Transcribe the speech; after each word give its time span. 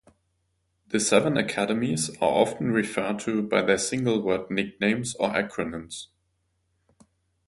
The 0.87 0.99
seven 0.99 1.37
academies 1.37 2.09
are 2.17 2.31
often 2.31 2.71
referred 2.71 3.19
to 3.19 3.43
by 3.43 3.61
their 3.61 3.77
single-word 3.77 4.49
nicknames 4.49 5.13
or 5.13 5.29
acronyms. 5.29 6.07